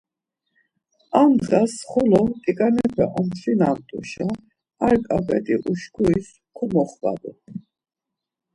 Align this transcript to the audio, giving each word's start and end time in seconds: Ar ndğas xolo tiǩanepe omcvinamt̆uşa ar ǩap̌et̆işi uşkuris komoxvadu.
Ar 1.19 1.27
ndğas 1.33 1.73
xolo 1.89 2.21
tiǩanepe 2.41 3.05
omcvinamt̆uşa 3.17 4.29
ar 4.87 4.95
ǩap̌et̆işi 5.07 5.55
uşkuris 5.71 6.27
komoxvadu. 6.55 7.31